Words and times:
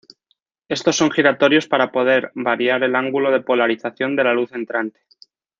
Estos 0.67 0.95
son 0.95 1.11
giratorios 1.11 1.67
para 1.67 1.91
poder 1.91 2.31
variar 2.33 2.81
el 2.81 2.95
ángulo 2.95 3.29
de 3.29 3.41
polarización 3.41 4.15
de 4.15 4.23
la 4.23 4.33
luz 4.33 4.51
entrante. 4.51 5.01